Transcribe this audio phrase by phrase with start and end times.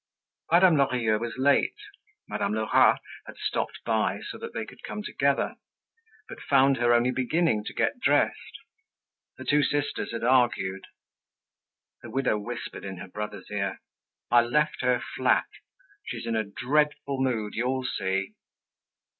[0.51, 1.77] Madame Lorilleux was late.
[2.27, 5.57] Madame Lerat had stopped by so they could come together,
[6.27, 8.57] but found her only beginning to get dressed.
[9.37, 10.85] The two sisters had argued.
[12.01, 13.79] The widow whispered in her brother's ear,
[14.31, 15.45] "I left her flat!
[16.03, 17.53] She's in a dreadful mood.
[17.53, 18.33] You'll see."